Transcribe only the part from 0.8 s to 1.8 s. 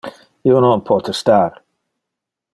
pote star.